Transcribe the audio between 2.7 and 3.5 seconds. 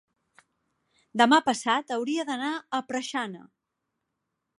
Preixana.